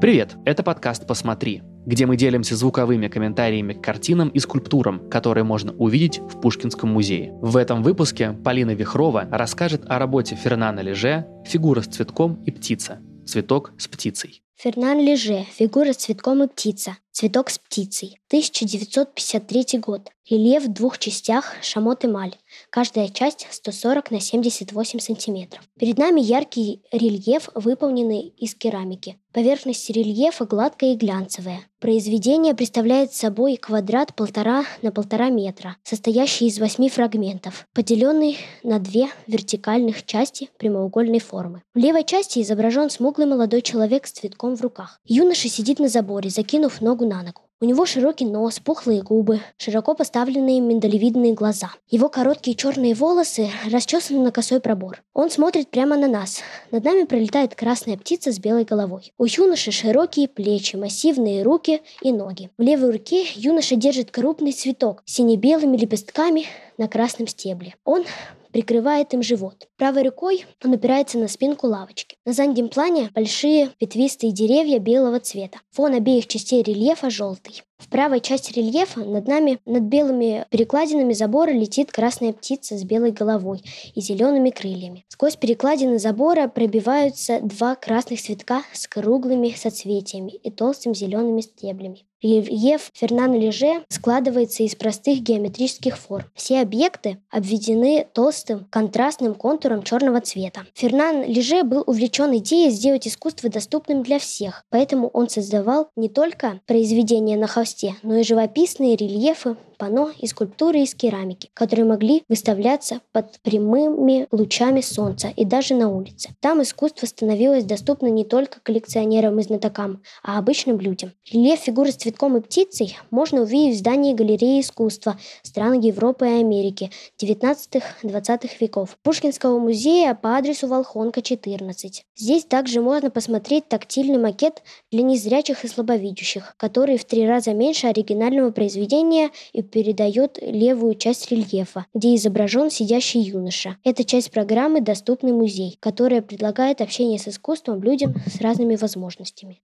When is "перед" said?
25.78-25.96